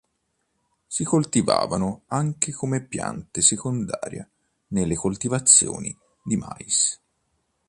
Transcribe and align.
Si 0.87 1.03
coltivavano 1.03 2.05
anche 2.07 2.51
come 2.53 2.83
piante 2.83 3.41
secondaria 3.41 4.27
nella 4.69 4.95
coltivazioni 4.95 5.95
di 6.23 6.37
mais. 6.37 6.99